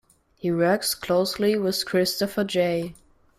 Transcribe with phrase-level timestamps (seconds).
[0.35, 2.95] He works closely with Christopher J.